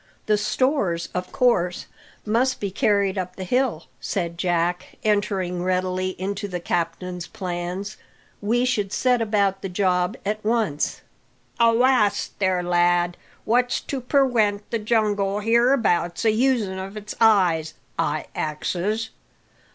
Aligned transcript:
"The 0.25 0.35
stores, 0.35 1.09
of 1.13 1.31
course, 1.31 1.85
must 2.25 2.59
be 2.59 2.71
carried 2.71 3.19
up 3.19 3.35
the 3.35 3.43
hill," 3.43 3.85
said 3.99 4.35
Jack, 4.35 4.95
entering 5.03 5.61
readily 5.61 6.19
into 6.19 6.47
the 6.47 6.59
captain's 6.59 7.27
plans. 7.27 7.97
"We 8.41 8.65
should 8.65 8.91
set 8.91 9.21
about 9.21 9.61
the 9.61 9.69
job 9.69 10.17
at 10.25 10.43
once." 10.43 11.01
"Avast 11.59 12.31
there, 12.39 12.63
lad! 12.63 13.15
What's 13.45 13.79
to 13.81 14.01
perwent 14.01 14.67
the 14.71 14.79
jungle 14.79 15.41
hereabouts 15.41 16.25
a 16.25 16.31
usin' 16.31 16.79
of 16.79 16.97
its 16.97 17.13
eyes? 17.21 17.75
I 17.99 18.25
axes. 18.33 19.11